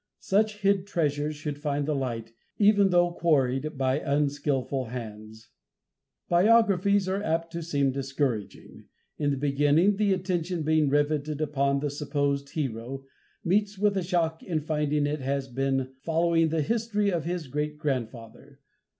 [0.17, 5.49] Such hid treasure should find the light, even though quarried by unskillful hands.
[6.27, 8.85] Biographies are apt to seem discouraging,
[9.19, 13.05] in the beginning; the attention being riveted upon the supposed hero,
[13.43, 17.77] meets with a shock in finding it has been following the history of his great
[17.77, 18.57] grandfather.